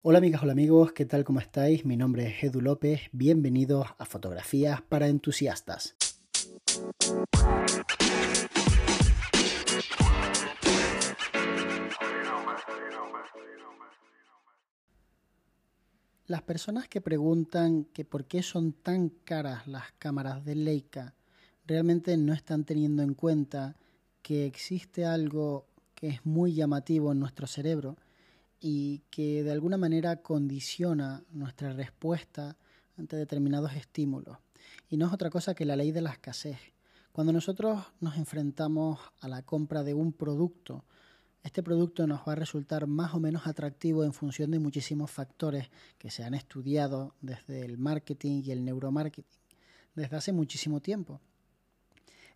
Hola 0.00 0.18
amigas, 0.18 0.44
hola 0.44 0.52
amigos, 0.52 0.92
¿qué 0.92 1.06
tal? 1.06 1.24
¿Cómo 1.24 1.40
estáis? 1.40 1.84
Mi 1.84 1.96
nombre 1.96 2.28
es 2.28 2.44
Edu 2.44 2.60
López, 2.60 3.00
bienvenidos 3.10 3.88
a 3.98 4.04
Fotografías 4.04 4.80
para 4.80 5.08
Entusiastas. 5.08 5.96
Las 16.26 16.42
personas 16.42 16.86
que 16.86 17.00
preguntan 17.00 17.82
que 17.86 18.04
por 18.04 18.26
qué 18.26 18.44
son 18.44 18.74
tan 18.74 19.08
caras 19.08 19.66
las 19.66 19.90
cámaras 19.98 20.44
de 20.44 20.54
Leica 20.54 21.16
realmente 21.66 22.16
no 22.16 22.32
están 22.34 22.62
teniendo 22.62 23.02
en 23.02 23.14
cuenta 23.14 23.74
que 24.22 24.46
existe 24.46 25.04
algo 25.04 25.66
que 25.96 26.06
es 26.06 26.24
muy 26.24 26.54
llamativo 26.54 27.10
en 27.10 27.18
nuestro 27.18 27.48
cerebro 27.48 27.96
y 28.60 29.02
que 29.10 29.42
de 29.42 29.52
alguna 29.52 29.76
manera 29.76 30.22
condiciona 30.22 31.22
nuestra 31.30 31.72
respuesta 31.72 32.56
ante 32.96 33.16
determinados 33.16 33.72
estímulos. 33.74 34.38
Y 34.88 34.96
no 34.96 35.06
es 35.06 35.12
otra 35.12 35.30
cosa 35.30 35.54
que 35.54 35.64
la 35.64 35.76
ley 35.76 35.92
de 35.92 36.00
la 36.00 36.10
escasez. 36.10 36.58
Cuando 37.12 37.32
nosotros 37.32 37.84
nos 38.00 38.16
enfrentamos 38.16 38.98
a 39.20 39.28
la 39.28 39.42
compra 39.42 39.82
de 39.82 39.94
un 39.94 40.12
producto, 40.12 40.84
este 41.42 41.62
producto 41.62 42.06
nos 42.06 42.20
va 42.20 42.32
a 42.32 42.36
resultar 42.36 42.86
más 42.86 43.14
o 43.14 43.20
menos 43.20 43.46
atractivo 43.46 44.04
en 44.04 44.12
función 44.12 44.50
de 44.50 44.58
muchísimos 44.58 45.10
factores 45.10 45.70
que 45.96 46.10
se 46.10 46.24
han 46.24 46.34
estudiado 46.34 47.14
desde 47.20 47.64
el 47.64 47.78
marketing 47.78 48.42
y 48.44 48.50
el 48.50 48.64
neuromarketing 48.64 49.38
desde 49.94 50.16
hace 50.16 50.32
muchísimo 50.32 50.80
tiempo. 50.80 51.20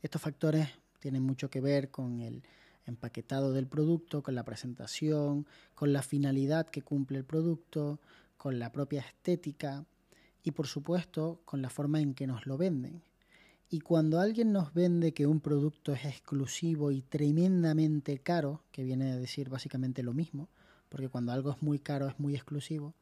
Estos 0.03 0.21
factores 0.21 0.69
tienen 0.99 1.23
mucho 1.23 1.49
que 1.49 1.61
ver 1.61 1.91
con 1.91 2.21
el 2.21 2.43
empaquetado 2.87 3.53
del 3.53 3.67
producto, 3.67 4.23
con 4.23 4.35
la 4.35 4.45
presentación, 4.45 5.47
con 5.75 5.93
la 5.93 6.03
finalidad 6.03 6.69
que 6.69 6.83
cumple 6.83 7.19
el 7.19 7.25
producto, 7.25 8.01
con 8.37 8.59
la 8.59 8.73
propia 8.73 9.01
estética 9.01 9.85
y 10.43 10.51
por 10.51 10.67
supuesto 10.67 11.41
con 11.45 11.63
la 11.63 11.71
forma 11.71 12.01
en 12.01 12.15
que 12.15 12.27
nos 12.27 12.47
lo 12.47 12.57
venden. 12.57 13.03
Y 13.71 13.81
cuando 13.81 14.21
alguien 14.21 14.53
nos 14.53 14.75
vende 14.75 15.15
que 15.15 15.27
un 15.27 15.41
producto 15.41 15.93
es 15.93 16.05
exclusivo 16.05 16.91
y 16.91 17.03
tremendamente 17.03 18.19
caro, 18.19 18.63
que 18.71 18.83
viene 18.83 19.13
a 19.13 19.17
decir 19.17 19.49
básicamente 19.49 20.03
lo 20.03 20.13
mismo, 20.13 20.49
porque 20.89 21.09
cuando 21.09 21.33
algo 21.33 21.53
es 21.53 21.63
muy 21.63 21.79
caro 21.79 22.07
es 22.09 22.19
muy 22.19 22.35
exclusivo, 22.35 22.95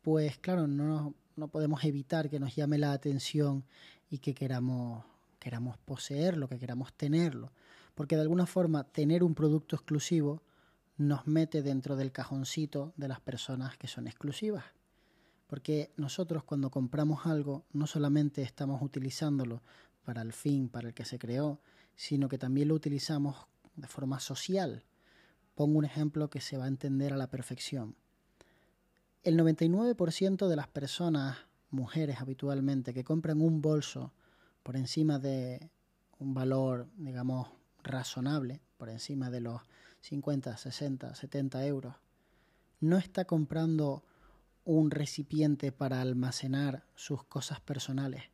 pues 0.00 0.38
claro, 0.38 0.66
no, 0.66 1.14
no 1.36 1.48
podemos 1.48 1.84
evitar 1.84 2.30
que 2.30 2.40
nos 2.40 2.54
llame 2.56 2.78
la 2.78 2.92
atención 2.92 3.64
y 4.08 4.18
que 4.18 4.34
queramos, 4.34 5.04
queramos 5.38 5.76
poseerlo, 5.78 6.48
que 6.48 6.58
queramos 6.58 6.94
tenerlo 6.94 7.52
porque 7.94 8.16
de 8.16 8.22
alguna 8.22 8.46
forma 8.46 8.84
tener 8.84 9.22
un 9.22 9.34
producto 9.34 9.76
exclusivo 9.76 10.42
nos 10.96 11.26
mete 11.26 11.62
dentro 11.62 11.96
del 11.96 12.12
cajoncito 12.12 12.92
de 12.96 13.08
las 13.08 13.20
personas 13.20 13.76
que 13.76 13.88
son 13.88 14.06
exclusivas. 14.06 14.64
Porque 15.46 15.92
nosotros 15.96 16.44
cuando 16.44 16.70
compramos 16.70 17.26
algo 17.26 17.64
no 17.72 17.86
solamente 17.86 18.42
estamos 18.42 18.82
utilizándolo 18.82 19.62
para 20.04 20.22
el 20.22 20.32
fin 20.32 20.68
para 20.68 20.88
el 20.88 20.94
que 20.94 21.04
se 21.04 21.18
creó, 21.18 21.60
sino 21.96 22.28
que 22.28 22.38
también 22.38 22.68
lo 22.68 22.74
utilizamos 22.74 23.36
de 23.76 23.88
forma 23.88 24.20
social. 24.20 24.84
Pongo 25.54 25.78
un 25.78 25.84
ejemplo 25.84 26.30
que 26.30 26.40
se 26.40 26.56
va 26.56 26.64
a 26.64 26.68
entender 26.68 27.12
a 27.12 27.16
la 27.16 27.30
perfección. 27.30 27.96
El 29.22 29.38
99% 29.38 30.48
de 30.48 30.56
las 30.56 30.68
personas, 30.68 31.38
mujeres 31.70 32.20
habitualmente, 32.20 32.92
que 32.92 33.04
compran 33.04 33.40
un 33.40 33.62
bolso 33.62 34.12
por 34.62 34.76
encima 34.76 35.18
de 35.18 35.70
un 36.18 36.34
valor, 36.34 36.88
digamos, 36.96 37.48
razonable, 37.84 38.60
por 38.76 38.88
encima 38.88 39.30
de 39.30 39.40
los 39.40 39.62
50, 40.00 40.56
60, 40.56 41.14
70 41.14 41.66
euros, 41.66 41.94
no 42.80 42.98
está 42.98 43.24
comprando 43.24 44.04
un 44.64 44.90
recipiente 44.90 45.72
para 45.72 46.00
almacenar 46.00 46.84
sus 46.94 47.24
cosas 47.24 47.60
personales, 47.60 48.24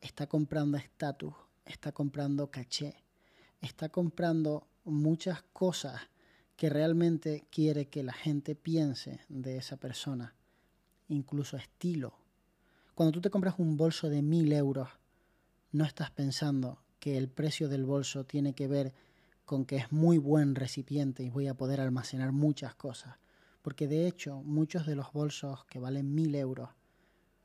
está 0.00 0.26
comprando 0.26 0.76
estatus, 0.76 1.34
está 1.64 1.92
comprando 1.92 2.50
caché, 2.50 3.02
está 3.60 3.88
comprando 3.88 4.66
muchas 4.84 5.42
cosas 5.52 6.00
que 6.56 6.68
realmente 6.68 7.46
quiere 7.50 7.88
que 7.88 8.02
la 8.02 8.12
gente 8.12 8.54
piense 8.54 9.20
de 9.28 9.56
esa 9.56 9.76
persona, 9.76 10.34
incluso 11.08 11.56
estilo. 11.56 12.14
Cuando 12.94 13.12
tú 13.12 13.20
te 13.20 13.30
compras 13.30 13.54
un 13.58 13.76
bolso 13.76 14.08
de 14.08 14.22
mil 14.22 14.52
euros, 14.52 14.88
no 15.72 15.84
estás 15.84 16.10
pensando 16.10 16.81
que 17.02 17.18
el 17.18 17.28
precio 17.28 17.68
del 17.68 17.84
bolso 17.84 18.22
tiene 18.22 18.54
que 18.54 18.68
ver 18.68 18.94
con 19.44 19.64
que 19.64 19.74
es 19.74 19.90
muy 19.90 20.18
buen 20.18 20.54
recipiente 20.54 21.24
y 21.24 21.30
voy 21.30 21.48
a 21.48 21.54
poder 21.54 21.80
almacenar 21.80 22.30
muchas 22.30 22.76
cosas. 22.76 23.16
Porque 23.60 23.88
de 23.88 24.06
hecho 24.06 24.40
muchos 24.44 24.86
de 24.86 24.94
los 24.94 25.12
bolsos 25.12 25.64
que 25.64 25.80
valen 25.80 26.14
mil 26.14 26.32
euros 26.36 26.68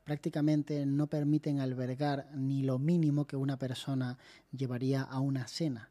prácticamente 0.04 0.86
no 0.86 1.08
permiten 1.08 1.58
albergar 1.58 2.30
ni 2.36 2.62
lo 2.62 2.78
mínimo 2.78 3.26
que 3.26 3.34
una 3.34 3.58
persona 3.58 4.16
llevaría 4.52 5.02
a 5.02 5.18
una 5.18 5.48
cena. 5.48 5.90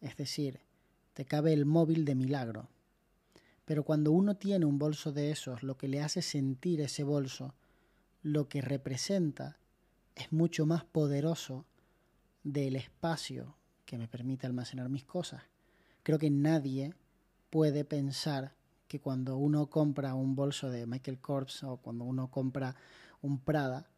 Es 0.00 0.16
decir, 0.16 0.60
te 1.12 1.24
cabe 1.24 1.52
el 1.52 1.66
móvil 1.66 2.04
de 2.04 2.14
milagro. 2.14 2.68
Pero 3.64 3.82
cuando 3.82 4.12
uno 4.12 4.36
tiene 4.36 4.66
un 4.66 4.78
bolso 4.78 5.10
de 5.10 5.32
esos, 5.32 5.64
lo 5.64 5.76
que 5.76 5.88
le 5.88 6.00
hace 6.00 6.22
sentir 6.22 6.80
ese 6.80 7.02
bolso, 7.02 7.56
lo 8.22 8.48
que 8.48 8.60
representa, 8.60 9.58
es 10.14 10.30
mucho 10.30 10.64
más 10.64 10.84
poderoso 10.84 11.66
del 12.42 12.76
espacio 12.76 13.56
que 13.84 13.98
me 13.98 14.08
permite 14.08 14.46
almacenar 14.46 14.88
mis 14.88 15.04
cosas. 15.04 15.42
Creo 16.02 16.18
que 16.18 16.30
nadie 16.30 16.94
puede 17.50 17.84
pensar 17.84 18.54
que 18.88 19.00
cuando 19.00 19.36
uno 19.36 19.68
compra 19.68 20.14
un 20.14 20.34
bolso 20.34 20.70
de 20.70 20.86
Michael 20.86 21.20
Kors 21.20 21.62
o 21.64 21.76
cuando 21.76 22.04
uno 22.04 22.30
compra 22.30 22.74
un 23.22 23.38
Prada, 23.38 23.88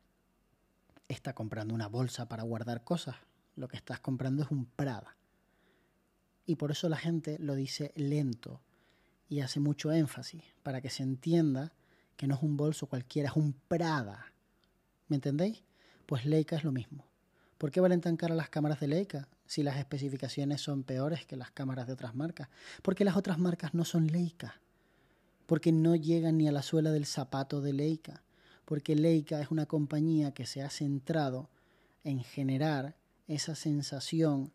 está 1.09 1.35
comprando 1.35 1.75
una 1.75 1.89
bolsa 1.89 2.29
para 2.29 2.43
guardar 2.43 2.85
cosas. 2.85 3.17
Lo 3.55 3.69
que 3.69 3.77
estás 3.77 4.01
comprando 4.01 4.43
es 4.43 4.51
un 4.51 4.67
Prada. 4.67 5.17
Y 6.45 6.57
por 6.57 6.71
eso 6.71 6.89
la 6.89 6.97
gente 6.97 7.39
lo 7.39 7.55
dice 7.55 7.93
lento 7.95 8.61
y 9.29 9.41
hace 9.41 9.61
mucho 9.61 9.93
énfasis 9.93 10.43
para 10.63 10.81
que 10.81 10.91
se 10.91 11.03
entienda 11.03 11.73
que 12.17 12.27
no 12.27 12.35
es 12.35 12.43
un 12.43 12.57
bolso 12.57 12.87
cualquiera, 12.87 13.29
es 13.29 13.37
un 13.37 13.53
Prada. 13.69 14.33
¿Me 15.09 15.17
entendéis? 15.17 15.63
Pues 16.07 16.27
Leica 16.27 16.57
es 16.57 16.65
lo 16.65 16.73
mismo. 16.73 17.12
¿Por 17.63 17.71
qué 17.71 17.81
valen 17.81 18.01
tan 18.01 18.17
caras 18.17 18.37
las 18.37 18.49
cámaras 18.49 18.81
de 18.81 18.89
Leica 18.89 19.29
si 19.47 19.63
las 19.63 19.77
especificaciones 19.77 20.61
son 20.61 20.83
peores 20.83 21.25
que 21.27 21.37
las 21.37 21.53
cámaras 21.53 21.87
de 21.87 21.93
otras 21.93 22.13
marcas? 22.13 22.49
Porque 22.83 23.05
las 23.05 23.17
otras 23.17 23.39
marcas 23.39 23.73
no 23.73 23.85
son 23.85 24.09
Leica. 24.09 24.61
Porque 25.47 25.71
no 25.71 25.95
llegan 25.95 26.39
ni 26.39 26.49
a 26.49 26.51
la 26.51 26.63
suela 26.63 26.91
del 26.91 27.07
zapato 27.07 27.61
de 27.61 27.73
Leica. 27.73 28.25
Porque 28.65 28.97
Leica 28.97 29.41
es 29.41 29.53
una 29.53 29.67
compañía 29.67 30.35
que 30.35 30.45
se 30.45 30.61
ha 30.61 30.71
centrado 30.71 31.51
en 32.03 32.25
generar 32.25 32.97
esa 33.29 33.55
sensación 33.55 34.53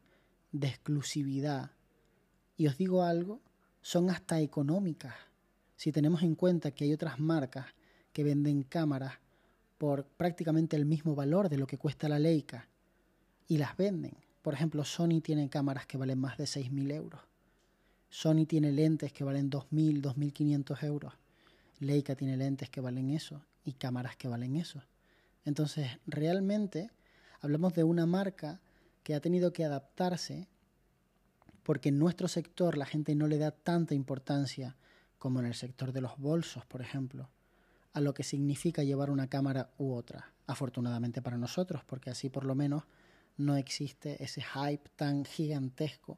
de 0.52 0.68
exclusividad. 0.68 1.72
Y 2.58 2.68
os 2.68 2.78
digo 2.78 3.04
algo, 3.04 3.40
son 3.82 4.10
hasta 4.10 4.42
económicas. 4.42 5.16
Si 5.78 5.94
tenemos 5.94 6.24
en 6.24 6.36
cuenta 6.36 6.72
que 6.72 6.84
hay 6.84 6.92
otras 6.92 7.22
marcas 7.22 7.68
que 8.12 8.26
venden 8.26 8.64
cámaras 8.64 9.14
por 9.78 10.04
prácticamente 10.04 10.76
el 10.76 10.86
mismo 10.86 11.16
valor 11.16 11.48
de 11.48 11.58
lo 11.58 11.68
que 11.68 11.78
cuesta 11.78 12.10
la 12.10 12.20
Leica 12.20 12.68
y 13.48 13.58
las 13.58 13.76
venden. 13.78 14.16
Por 14.42 14.54
ejemplo, 14.54 14.84
Sony 14.84 15.22
tiene 15.22 15.50
cámaras 15.50 15.86
que 15.86 15.98
valen 15.98 16.20
más 16.20 16.38
de 16.38 16.46
6.000 16.46 16.92
euros. 16.94 17.22
Sony 18.10 18.46
tiene 18.48 18.72
lentes 18.72 19.12
que 19.12 19.24
valen 19.24 19.50
2.000, 19.50 20.02
2.500 20.02 20.84
euros. 20.84 21.14
Leica 21.80 22.16
tiene 22.16 22.38
lentes 22.38 22.70
que 22.70 22.82
valen 22.82 23.10
eso 23.10 23.42
y 23.66 23.74
cámaras 23.74 24.16
que 24.16 24.28
valen 24.28 24.56
eso. 24.56 24.82
Entonces, 25.46 26.00
realmente 26.06 26.90
hablamos 27.42 27.74
de 27.74 27.84
una 27.84 28.06
marca 28.06 28.60
que 29.04 29.16
ha 29.16 29.22
tenido 29.22 29.54
que 29.54 29.64
adaptarse 29.64 30.48
porque 31.64 31.90
en 31.90 32.00
nuestro 32.00 32.28
sector 32.28 32.78
la 32.78 32.86
gente 32.86 33.14
no 33.16 33.28
le 33.28 33.38
da 33.38 33.52
tanta 33.52 33.94
importancia 33.94 34.76
como 35.20 35.40
en 35.40 35.46
el 35.46 35.54
sector 35.54 35.92
de 35.92 36.02
los 36.02 36.18
bolsos, 36.18 36.66
por 36.66 36.82
ejemplo, 36.82 37.30
a 37.94 38.00
lo 38.00 38.14
que 38.14 38.24
significa 38.24 38.84
llevar 38.84 39.10
una 39.10 39.28
cámara 39.28 39.72
u 39.78 39.94
otra. 39.94 40.32
Afortunadamente 40.46 41.22
para 41.22 41.38
nosotros, 41.38 41.84
porque 41.86 42.10
así 42.10 42.30
por 42.30 42.46
lo 42.46 42.56
menos 42.56 42.84
no 43.38 43.56
existe 43.56 44.22
ese 44.24 44.42
hype 44.42 44.90
tan 44.96 45.26
gigantesco 45.26 46.18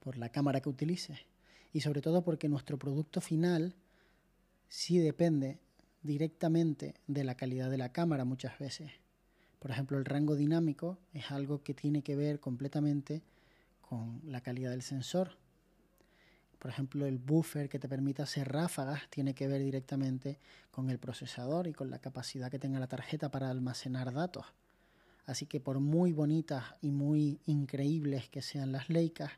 por 0.00 0.18
la 0.18 0.28
cámara 0.28 0.60
que 0.60 0.68
utilices. 0.68 1.20
Y 1.72 1.80
sobre 1.80 2.02
todo 2.02 2.22
porque 2.22 2.48
nuestro 2.48 2.78
producto 2.78 3.20
final 3.20 3.74
sí 4.68 4.98
depende 4.98 5.60
directamente 6.02 6.94
de 7.06 7.24
la 7.24 7.36
calidad 7.36 7.70
de 7.70 7.78
la 7.78 7.92
cámara 7.92 8.24
muchas 8.24 8.58
veces. 8.58 8.90
Por 9.58 9.70
ejemplo, 9.70 9.96
el 9.96 10.04
rango 10.04 10.34
dinámico 10.34 10.98
es 11.14 11.30
algo 11.30 11.62
que 11.62 11.72
tiene 11.72 12.02
que 12.02 12.16
ver 12.16 12.40
completamente 12.40 13.22
con 13.80 14.20
la 14.24 14.40
calidad 14.40 14.70
del 14.70 14.82
sensor. 14.82 15.36
Por 16.58 16.70
ejemplo, 16.70 17.06
el 17.06 17.18
buffer 17.18 17.68
que 17.68 17.78
te 17.78 17.88
permite 17.88 18.22
hacer 18.22 18.50
ráfagas 18.50 19.08
tiene 19.10 19.34
que 19.34 19.46
ver 19.46 19.62
directamente 19.62 20.38
con 20.70 20.90
el 20.90 20.98
procesador 20.98 21.68
y 21.68 21.72
con 21.72 21.90
la 21.90 22.00
capacidad 22.00 22.50
que 22.50 22.58
tenga 22.58 22.80
la 22.80 22.86
tarjeta 22.88 23.30
para 23.30 23.50
almacenar 23.50 24.12
datos. 24.12 24.46
Así 25.24 25.46
que 25.46 25.60
por 25.60 25.80
muy 25.80 26.12
bonitas 26.12 26.64
y 26.80 26.90
muy 26.90 27.40
increíbles 27.46 28.28
que 28.28 28.42
sean 28.42 28.72
las 28.72 28.88
Leicas, 28.88 29.32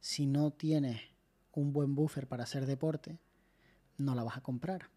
si 0.00 0.26
no 0.26 0.50
tienes 0.50 1.00
un 1.52 1.72
buen 1.72 1.94
buffer 1.94 2.26
para 2.26 2.44
hacer 2.44 2.66
deporte, 2.66 3.18
no 3.98 4.14
la 4.14 4.24
vas 4.24 4.36
a 4.36 4.42
comprar. 4.42 4.90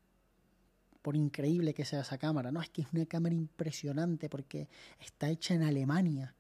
por 1.02 1.16
increíble 1.16 1.76
que 1.76 1.86
sea 1.86 2.02
esa 2.02 2.18
cámara. 2.18 2.52
No, 2.52 2.60
es 2.64 2.70
que 2.72 2.82
es 2.82 2.88
una 2.92 3.06
cámara 3.06 3.36
impresionante 3.36 4.28
porque 4.28 4.70
está 5.00 5.30
hecha 5.30 5.54
en 5.54 5.62
Alemania. 5.62 6.34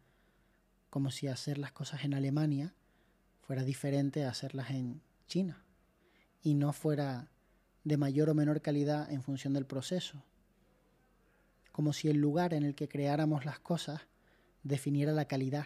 Como 0.89 1.11
si 1.11 1.27
hacer 1.27 1.59
las 1.59 1.71
cosas 1.71 2.03
en 2.03 2.15
Alemania 2.15 2.73
fuera 3.41 3.63
diferente 3.63 4.25
a 4.25 4.29
hacerlas 4.29 4.71
en 4.71 5.03
China. 5.27 5.63
Y 6.41 6.55
no 6.55 6.73
fuera 6.73 7.29
de 7.83 7.97
mayor 7.97 8.31
o 8.31 8.33
menor 8.33 8.61
calidad 8.61 9.11
en 9.11 9.21
función 9.21 9.53
del 9.53 9.67
proceso. 9.67 10.23
Como 11.75 11.91
si 11.91 12.07
el 12.07 12.15
lugar 12.15 12.53
en 12.53 12.63
el 12.63 12.73
que 12.73 12.87
creáramos 12.87 13.43
las 13.43 13.59
cosas 13.59 13.99
definiera 14.63 15.11
la 15.11 15.25
calidad. 15.25 15.65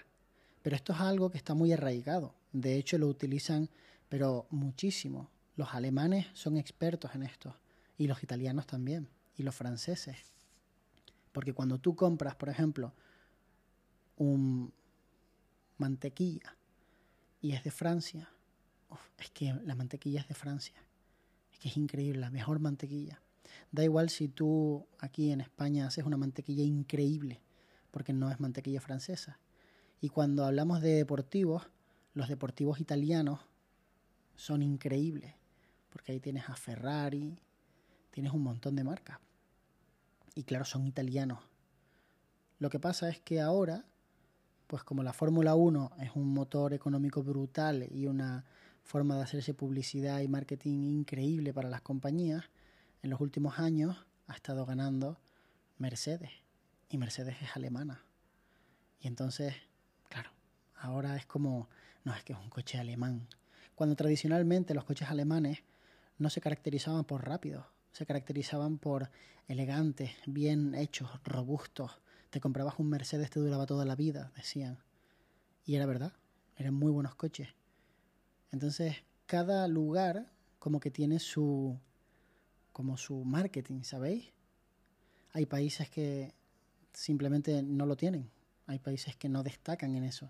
Pero 0.64 0.76
esto 0.76 0.94
es 0.94 1.00
algo 1.00 1.30
que 1.30 1.38
está 1.38 1.54
muy 1.54 1.72
arraigado. 1.72 2.34
De 2.52 2.78
hecho, 2.78 2.98
lo 2.98 3.06
utilizan, 3.06 3.70
pero 4.10 4.48
muchísimo. 4.50 5.30
Los 5.56 5.76
alemanes 5.76 6.26
son 6.34 6.58
expertos 6.58 7.14
en 7.14 7.22
esto. 7.22 7.56
Y 7.96 8.08
los 8.08 8.24
italianos 8.24 8.66
también. 8.66 9.08
Y 9.38 9.44
los 9.44 9.54
franceses. 9.54 10.18
Porque 11.32 11.54
cuando 11.54 11.78
tú 11.78 11.96
compras, 11.96 12.36
por 12.36 12.50
ejemplo, 12.50 12.96
un 14.18 14.74
mantequilla 15.78 16.58
y 17.40 17.52
es 17.52 17.64
de 17.64 17.70
Francia, 17.70 18.28
es 19.20 19.30
que 19.30 19.54
la 19.64 19.76
mantequilla 19.76 20.22
es 20.22 20.28
de 20.28 20.34
Francia 20.34 20.82
que 21.60 21.68
es 21.68 21.78
increíble, 21.78 22.20
la 22.20 22.32
mejor 22.32 22.60
mantequilla. 22.60 23.22
Da 23.72 23.84
igual 23.84 24.10
si 24.10 24.28
tú 24.28 24.88
aquí 25.00 25.32
en 25.32 25.42
España 25.42 25.88
haces 25.88 26.06
una 26.06 26.18
mantequilla 26.18 26.64
increíble, 26.64 27.42
porque 27.92 28.14
no 28.14 28.32
es 28.32 28.40
mantequilla 28.40 28.82
francesa. 28.82 29.40
Y 30.02 30.10
cuando 30.10 30.46
hablamos 30.46 30.82
de 30.82 30.96
deportivos, 30.96 31.70
los 32.14 32.30
deportivos 32.30 32.80
italianos 32.80 33.40
son 34.36 34.62
increíbles, 34.62 35.36
porque 35.90 36.14
ahí 36.14 36.20
tienes 36.20 36.50
a 36.50 36.56
Ferrari, 36.56 37.38
tienes 38.12 38.34
un 38.34 38.42
montón 38.42 38.76
de 38.76 38.84
marcas. 38.84 39.20
Y 40.36 40.44
claro, 40.44 40.66
son 40.66 40.88
italianos. 40.88 41.40
Lo 42.60 42.70
que 42.70 42.80
pasa 42.80 43.10
es 43.10 43.20
que 43.20 43.42
ahora, 43.42 43.86
pues 44.68 44.84
como 44.84 45.04
la 45.04 45.14
Fórmula 45.14 45.56
1 45.56 45.92
es 46.00 46.12
un 46.16 46.34
motor 46.34 46.74
económico 46.74 47.24
brutal 47.24 47.88
y 47.92 48.08
una 48.08 48.46
forma 48.84 49.16
de 49.16 49.24
hacerse 49.24 49.54
publicidad 49.54 50.22
y 50.22 50.28
marketing 50.28 50.84
increíble 50.84 51.54
para 51.54 51.70
las 51.70 51.82
compañías, 51.82 52.46
en 53.02 53.10
los 53.10 53.22
últimos 53.22 53.60
años 53.60 54.06
ha 54.28 54.34
estado 54.34 54.66
ganando 54.66 55.20
Mercedes. 55.78 56.32
Y 56.90 56.98
Mercedes 56.98 57.38
es 57.42 57.56
alemana. 57.56 58.04
Y 59.00 59.08
entonces, 59.08 59.54
claro, 60.10 60.32
ahora 60.76 61.16
es 61.16 61.26
como, 61.26 61.70
no, 62.04 62.14
es 62.14 62.24
que 62.24 62.34
es 62.34 62.40
un 62.40 62.50
coche 62.50 62.78
alemán. 62.78 63.28
Cuando 63.76 63.96
tradicionalmente 63.96 64.74
los 64.74 64.84
coches 64.84 65.10
alemanes 65.10 65.60
no 66.18 66.30
se 66.30 66.42
caracterizaban 66.42 67.06
por 67.06 67.26
rápidos, 67.26 67.66
se 67.92 68.06
caracterizaban 68.06 68.78
por 68.78 69.10
elegantes, 69.48 70.12
bien 70.26 70.76
hechos, 70.76 71.10
robustos. 71.24 72.02
Te 72.30 72.42
comprabas 72.42 72.76
un 72.78 72.90
Mercedes, 72.90 73.30
te 73.30 73.40
duraba 73.40 73.66
toda 73.66 73.86
la 73.86 73.96
vida, 73.96 74.32
decían. 74.36 74.80
Y 75.66 75.76
era 75.76 75.86
verdad, 75.86 76.14
eran 76.58 76.74
muy 76.74 76.92
buenos 76.92 77.16
coches. 77.16 77.50
Entonces, 78.52 78.98
cada 79.26 79.68
lugar 79.68 80.32
como 80.60 80.80
que 80.80 80.92
tiene 80.92 81.20
su 81.20 81.80
como 82.72 82.98
su 82.98 83.24
marketing, 83.24 83.84
¿sabéis? 83.84 84.32
Hay 85.34 85.46
países 85.46 85.90
que 85.90 86.34
simplemente 86.94 87.62
no 87.64 87.86
lo 87.86 87.96
tienen. 87.96 88.30
Hay 88.66 88.80
países 88.80 89.16
que 89.16 89.30
no 89.30 89.44
destacan 89.44 89.96
en 89.96 90.04
eso. 90.04 90.30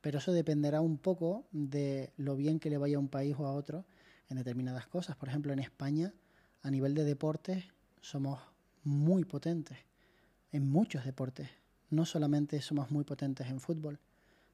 Pero 0.00 0.18
eso 0.18 0.32
dependerá 0.32 0.80
un 0.80 0.98
poco 0.98 1.46
de 1.50 2.12
lo 2.16 2.36
bien 2.36 2.60
que 2.60 2.70
le 2.70 2.78
vaya 2.78 2.96
a 2.96 3.00
un 3.00 3.08
país 3.08 3.34
o 3.38 3.46
a 3.46 3.52
otro 3.52 3.84
en 4.28 4.36
determinadas 4.36 4.86
cosas. 4.86 5.16
Por 5.16 5.28
ejemplo, 5.28 5.52
en 5.52 5.58
España, 5.58 6.14
a 6.62 6.70
nivel 6.70 6.94
de 6.94 7.04
deportes, 7.04 7.64
somos 8.00 8.40
muy 8.84 9.24
potentes 9.24 9.78
en 10.52 10.70
muchos 10.70 11.04
deportes. 11.04 11.48
No 11.90 12.06
solamente 12.06 12.60
somos 12.62 12.90
muy 12.90 13.04
potentes 13.04 13.48
en 13.48 13.60
fútbol, 13.60 13.98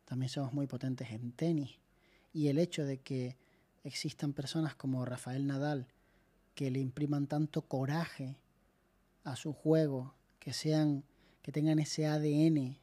también 0.05 0.29
somos 0.29 0.52
muy 0.52 0.67
potentes 0.67 1.11
en 1.11 1.32
tenis, 1.32 1.79
y 2.32 2.49
el 2.49 2.58
hecho 2.58 2.84
de 2.84 2.99
que 2.99 3.37
existan 3.84 4.32
personas 4.32 4.75
como 4.75 5.05
Rafael 5.05 5.46
Nadal 5.46 5.87
que 6.55 6.71
le 6.71 6.79
impriman 6.79 7.27
tanto 7.27 7.63
coraje 7.63 8.37
a 9.25 9.37
su 9.37 9.53
juego, 9.53 10.15
que 10.39 10.53
sean 10.53 11.05
que 11.43 11.53
tengan 11.53 11.79
ese 11.79 12.07
ADN 12.07 12.79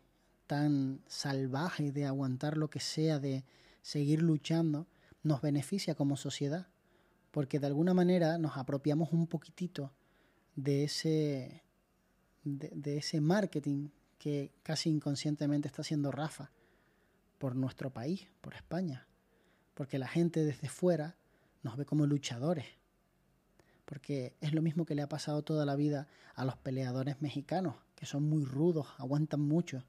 tan 0.48 1.02
salvaje 1.08 1.92
de 1.92 2.06
aguantar 2.06 2.58
lo 2.58 2.70
que 2.70 2.80
sea, 2.80 3.20
de 3.20 3.46
seguir 3.82 4.22
luchando, 4.22 4.88
nos 5.24 5.42
beneficia 5.42 5.96
como 5.96 6.18
sociedad, 6.18 6.68
porque 7.32 7.60
de 7.60 7.68
alguna 7.68 7.94
manera 7.94 8.38
nos 8.38 8.58
apropiamos 8.58 9.14
un 9.14 9.28
poquitito 9.28 9.94
de 10.56 10.84
ese 10.84 11.64
de, 12.44 12.72
de 12.74 12.98
ese 12.98 13.22
marketing 13.22 13.90
que 14.18 14.52
casi 14.64 14.90
inconscientemente 14.90 15.68
está 15.68 15.82
haciendo 15.82 16.12
Rafa 16.12 16.52
por 17.38 17.56
nuestro 17.56 17.92
país, 17.92 18.28
por 18.42 18.56
España 18.56 19.06
porque 19.80 19.98
la 19.98 20.10
gente 20.10 20.44
desde 20.44 20.68
fuera 20.68 21.16
nos 21.64 21.78
ve 21.78 21.86
como 21.86 22.06
luchadores. 22.06 22.66
Porque 23.90 24.36
es 24.40 24.54
lo 24.54 24.62
mismo 24.62 24.86
que 24.86 24.94
le 24.94 25.02
ha 25.02 25.10
pasado 25.10 25.42
toda 25.42 25.66
la 25.66 25.76
vida 25.76 26.08
a 26.36 26.46
los 26.46 26.56
peleadores 26.56 27.24
mexicanos, 27.24 27.74
que 27.96 28.06
son 28.06 28.30
muy 28.30 28.46
rudos, 28.46 28.86
aguantan 29.00 29.42
mucho. 29.42 29.84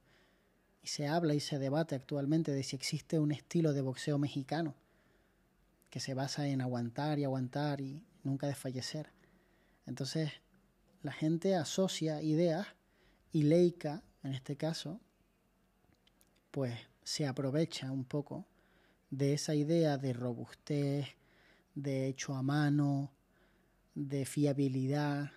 Y 0.82 0.86
se 0.86 1.06
habla 1.06 1.34
y 1.34 1.40
se 1.40 1.58
debate 1.58 1.96
actualmente 1.96 2.50
de 2.50 2.62
si 2.62 2.76
existe 2.76 3.18
un 3.18 3.30
estilo 3.30 3.74
de 3.74 3.82
boxeo 3.82 4.16
mexicano 4.16 4.74
que 5.90 6.00
se 6.00 6.14
basa 6.14 6.48
en 6.48 6.62
aguantar 6.62 7.18
y 7.18 7.24
aguantar 7.24 7.82
y 7.82 8.02
nunca 8.24 8.46
desfallecer. 8.46 9.12
Entonces, 9.84 10.30
la 11.02 11.12
gente 11.12 11.54
asocia 11.54 12.22
ideas 12.22 12.68
y 13.32 13.42
Leica, 13.42 14.02
en 14.22 14.32
este 14.32 14.56
caso, 14.56 14.98
pues 16.50 16.74
se 17.02 17.26
aprovecha 17.26 17.92
un 17.92 18.04
poco 18.06 18.46
de 19.10 19.34
esa 19.34 19.54
idea 19.54 19.98
de 19.98 20.14
robustez, 20.14 21.06
de 21.74 22.06
hecho 22.06 22.34
a 22.34 22.42
mano, 22.42 23.12
de 23.94 24.24
fiabilidad 24.24 25.30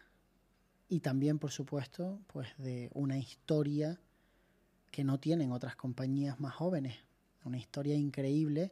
y 0.89 0.99
también, 0.99 1.39
por 1.39 1.51
supuesto, 1.51 2.19
pues 2.27 2.49
de 2.57 2.89
una 2.93 3.17
historia 3.17 3.99
que 4.91 5.03
no 5.03 5.19
tienen 5.19 5.51
otras 5.51 5.75
compañías 5.75 6.39
más 6.39 6.53
jóvenes. 6.53 6.95
Una 7.43 7.57
historia 7.57 7.95
increíble 7.95 8.71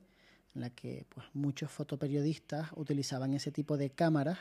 en 0.53 0.61
la 0.61 0.69
que 0.69 1.05
pues, 1.09 1.25
muchos 1.33 1.71
fotoperiodistas 1.71 2.69
utilizaban 2.75 3.33
ese 3.33 3.51
tipo 3.51 3.77
de 3.77 3.89
cámaras 3.89 4.37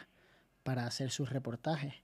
para 0.62 0.86
hacer 0.86 1.10
sus 1.10 1.30
reportajes. 1.30 1.94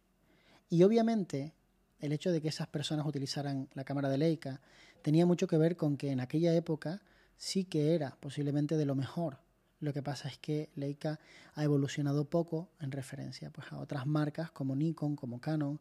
Y 0.71 0.83
obviamente 0.83 1.53
el 2.01 2.13
hecho 2.13 2.33
de 2.33 2.41
que 2.41 2.49
esas 2.49 2.69
personas 2.69 3.07
utilizaran 3.07 3.69
la 3.75 3.85
cámara 3.85 4.09
de 4.09 4.19
Leica 4.19 4.61
tenía 5.03 5.27
mucho 5.27 5.47
que 5.47 5.59
ver 5.59 5.77
con 5.77 5.97
que 5.97 6.11
en 6.11 6.21
aquella 6.21 6.55
época 6.55 7.03
sí 7.37 7.65
que 7.65 7.95
era 7.95 8.17
posiblemente 8.21 8.77
de 8.77 8.87
lo 8.87 8.95
mejor. 8.95 9.39
Lo 9.79 9.93
que 9.93 10.03
pasa 10.03 10.29
es 10.29 10.39
que 10.39 10.71
Leica 10.75 11.21
ha 11.55 11.63
evolucionado 11.63 12.25
poco 12.25 12.71
en 12.81 12.93
referencia 12.93 13.51
pues, 13.51 13.71
a 13.73 13.79
otras 13.79 14.07
marcas 14.07 14.51
como 14.51 14.75
Nikon, 14.75 15.17
como 15.17 15.41
Canon, 15.41 15.81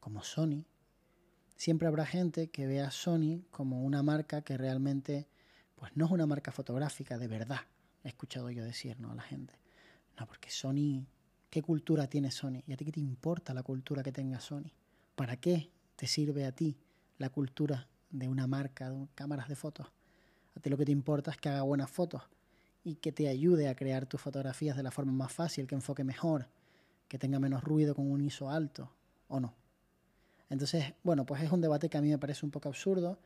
como 0.00 0.22
Sony. 0.22 0.64
Siempre 1.56 1.86
habrá 1.86 2.06
gente 2.06 2.48
que 2.48 2.66
vea 2.66 2.88
a 2.88 2.90
Sony 2.90 3.42
como 3.50 3.82
una 3.82 4.02
marca 4.02 4.42
que 4.42 4.56
realmente 4.56 5.28
pues 5.74 5.92
no 5.94 6.06
es 6.06 6.10
una 6.10 6.26
marca 6.26 6.52
fotográfica 6.52 7.18
de 7.18 7.28
verdad. 7.28 7.60
He 8.02 8.08
escuchado 8.08 8.50
yo 8.50 8.64
decir 8.64 8.98
¿no? 8.98 9.12
a 9.12 9.14
la 9.14 9.22
gente. 9.22 9.54
No, 10.18 10.26
porque 10.26 10.50
Sony, 10.50 11.06
¿qué 11.50 11.60
cultura 11.60 12.06
tiene 12.06 12.30
Sony? 12.30 12.62
¿Y 12.66 12.72
a 12.72 12.76
ti 12.76 12.86
qué 12.86 12.92
te 12.92 13.00
importa 13.00 13.52
la 13.52 13.62
cultura 13.62 14.02
que 14.02 14.12
tenga 14.12 14.40
Sony? 14.40 14.72
¿Para 15.14 15.36
qué 15.36 15.70
te 15.96 16.06
sirve 16.06 16.46
a 16.46 16.52
ti 16.52 16.78
la 17.18 17.28
cultura 17.28 17.88
de 18.10 18.26
una 18.26 18.46
marca 18.46 18.90
de 18.90 19.06
cámaras 19.14 19.48
de 19.48 19.56
fotos? 19.56 19.86
A 20.56 20.60
ti 20.60 20.70
lo 20.70 20.78
que 20.78 20.86
te 20.86 20.92
importa 20.92 21.30
es 21.30 21.36
que 21.36 21.50
haga 21.50 21.62
buenas 21.62 21.90
fotos 21.90 22.22
y 22.84 22.96
que 22.96 23.12
te 23.12 23.28
ayude 23.28 23.68
a 23.68 23.74
crear 23.74 24.06
tus 24.06 24.20
fotografías 24.20 24.76
de 24.76 24.82
la 24.82 24.90
forma 24.90 25.12
más 25.12 25.32
fácil, 25.32 25.66
que 25.66 25.74
enfoque 25.74 26.04
mejor, 26.04 26.48
que 27.08 27.18
tenga 27.18 27.40
menos 27.40 27.64
ruido 27.64 27.94
con 27.94 28.10
un 28.10 28.20
ISO 28.20 28.50
alto, 28.50 28.90
o 29.28 29.40
no. 29.40 29.54
Entonces, 30.50 30.92
bueno, 31.02 31.24
pues 31.24 31.42
es 31.42 31.50
un 31.50 31.62
debate 31.62 31.88
que 31.88 31.96
a 31.96 32.02
mí 32.02 32.10
me 32.10 32.18
parece 32.18 32.44
un 32.44 32.52
poco 32.52 32.68
absurdo. 32.68 33.18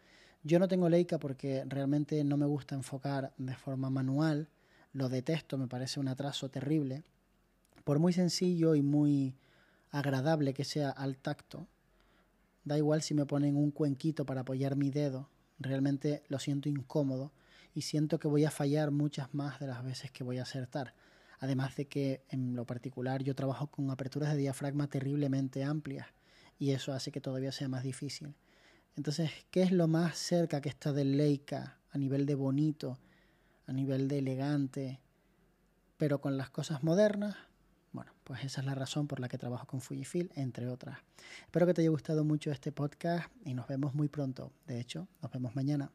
Yo 0.44 0.58
no 0.58 0.68
tengo 0.68 0.88
Leica 0.88 1.18
porque 1.18 1.64
realmente 1.66 2.22
no 2.22 2.36
me 2.36 2.46
gusta 2.46 2.76
enfocar 2.76 3.32
de 3.36 3.54
forma 3.56 3.90
manual, 3.90 4.48
lo 4.92 5.08
detesto, 5.08 5.58
me 5.58 5.66
parece 5.66 5.98
un 5.98 6.08
atraso 6.08 6.48
terrible. 6.48 7.02
Por 7.84 7.98
muy 7.98 8.12
sencillo 8.12 8.76
y 8.76 8.82
muy 8.82 9.34
agradable 9.90 10.54
que 10.54 10.64
sea 10.64 10.90
al 10.90 11.16
tacto, 11.16 11.66
da 12.64 12.78
igual 12.78 13.02
si 13.02 13.14
me 13.14 13.26
ponen 13.26 13.56
un 13.56 13.72
cuenquito 13.72 14.24
para 14.24 14.42
apoyar 14.42 14.76
mi 14.76 14.90
dedo 14.90 15.28
realmente 15.58 16.22
lo 16.28 16.38
siento 16.38 16.68
incómodo 16.68 17.32
y 17.74 17.82
siento 17.82 18.18
que 18.18 18.28
voy 18.28 18.44
a 18.44 18.50
fallar 18.50 18.90
muchas 18.90 19.34
más 19.34 19.60
de 19.60 19.66
las 19.66 19.84
veces 19.84 20.10
que 20.10 20.24
voy 20.24 20.38
a 20.38 20.42
acertar. 20.42 20.94
Además 21.40 21.76
de 21.76 21.86
que 21.86 22.22
en 22.28 22.56
lo 22.56 22.64
particular 22.64 23.22
yo 23.22 23.34
trabajo 23.34 23.68
con 23.68 23.90
aperturas 23.90 24.32
de 24.32 24.38
diafragma 24.38 24.88
terriblemente 24.88 25.62
amplias 25.62 26.08
y 26.58 26.72
eso 26.72 26.92
hace 26.92 27.12
que 27.12 27.20
todavía 27.20 27.52
sea 27.52 27.68
más 27.68 27.84
difícil. 27.84 28.34
Entonces, 28.96 29.30
¿qué 29.50 29.62
es 29.62 29.70
lo 29.70 29.86
más 29.86 30.18
cerca 30.18 30.60
que 30.60 30.68
está 30.68 30.92
del 30.92 31.16
Leica 31.16 31.78
a 31.90 31.98
nivel 31.98 32.26
de 32.26 32.34
bonito, 32.34 32.98
a 33.66 33.72
nivel 33.72 34.08
de 34.08 34.18
elegante, 34.18 35.00
pero 35.96 36.20
con 36.20 36.36
las 36.36 36.50
cosas 36.50 36.82
modernas? 36.82 37.36
Bueno, 37.92 38.12
pues 38.24 38.44
esa 38.44 38.60
es 38.60 38.66
la 38.66 38.74
razón 38.74 39.06
por 39.06 39.20
la 39.20 39.28
que 39.28 39.38
trabajo 39.38 39.66
con 39.66 39.80
Fujifilm, 39.80 40.28
entre 40.34 40.68
otras. 40.68 40.98
Espero 41.44 41.66
que 41.66 41.74
te 41.74 41.82
haya 41.82 41.90
gustado 41.90 42.24
mucho 42.24 42.50
este 42.50 42.72
podcast 42.72 43.30
y 43.44 43.54
nos 43.54 43.68
vemos 43.68 43.94
muy 43.94 44.08
pronto. 44.08 44.52
De 44.66 44.80
hecho, 44.80 45.06
nos 45.22 45.30
vemos 45.30 45.54
mañana. 45.54 45.92